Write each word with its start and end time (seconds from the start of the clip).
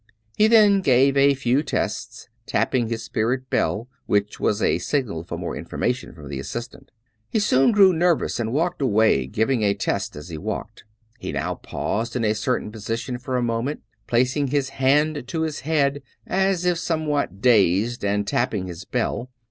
He 0.35 0.47
then 0.47 0.81
gave 0.81 1.15
a 1.15 1.35
few 1.35 1.61
tests, 1.61 2.27
tapping 2.47 2.87
his 2.89 3.03
spirit 3.03 3.51
bell, 3.51 3.87
which 4.07 4.39
was 4.39 4.59
a 4.59 4.79
signal 4.79 5.21
for 5.23 5.37
more 5.37 5.55
information 5.55 6.15
from 6.15 6.27
the 6.27 6.39
assistant. 6.39 6.89
He 7.29 7.37
soon 7.37 7.71
grew 7.71 7.93
nervous 7.93 8.39
and 8.39 8.51
walked 8.51 8.81
away 8.81 9.27
giving 9.27 9.61
a 9.61 9.75
test 9.75 10.15
as 10.15 10.29
he 10.29 10.39
walked. 10.39 10.85
He 11.19 11.31
now 11.31 11.53
paused 11.53 12.15
in 12.15 12.25
a 12.25 12.33
certain 12.33 12.71
position 12.71 13.19
for 13.19 13.37
a 13.37 13.43
moment, 13.43 13.81
placing 14.07 14.47
his 14.47 14.69
hand 14.69 15.27
to 15.27 15.41
his 15.43 15.59
head 15.59 16.01
as 16.25 16.65
if 16.65 16.79
somewhat 16.79 17.39
dazed 17.39 18.03
and 18.03 18.25
tapping 18.25 18.65
his 18.65 18.85
bell. 18.85 19.29